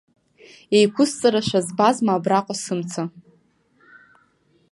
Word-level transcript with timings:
Еиқәысҵарашәа 0.77 1.59
збазма 1.67 2.13
абраҟа 2.15 2.55
сымца? 2.63 3.03